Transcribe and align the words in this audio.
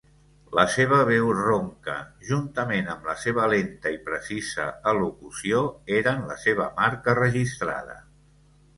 La 0.59 0.63
seva 0.75 0.97
veu 1.09 1.27
ronca, 1.39 1.97
juntament 2.31 2.89
amb 2.95 3.05
la 3.11 3.15
seva 3.25 3.45
lenta 3.53 3.93
i 3.99 4.01
precisa 4.09 4.67
elocució, 4.95 5.63
eren 6.03 6.29
la 6.35 6.43
seva 6.49 6.71
marca 6.83 7.21
registrada. 7.25 8.05